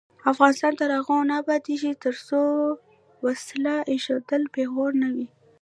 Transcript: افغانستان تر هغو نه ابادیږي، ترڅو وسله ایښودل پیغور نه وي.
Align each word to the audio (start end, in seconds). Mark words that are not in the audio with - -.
افغانستان 0.31 0.73
تر 0.79 0.89
هغو 0.97 1.17
نه 1.29 1.33
ابادیږي، 1.41 1.91
ترڅو 2.03 2.41
وسله 3.25 3.73
ایښودل 3.91 4.43
پیغور 4.55 4.91
نه 5.01 5.07
وي. 5.13 5.27